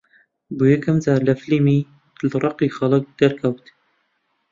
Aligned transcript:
بۆ 0.57 0.65
یەکەم 0.73 0.97
جار 1.05 1.21
لە 1.27 1.33
فیلمی 1.41 1.79
«دڵڕەقی 2.31 2.73
خەڵک» 2.77 3.03
دەرکەوت 3.19 3.65